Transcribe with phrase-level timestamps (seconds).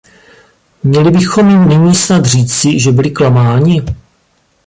[0.83, 3.83] Měli bychom jim nyní snad říci, že byli klamáni?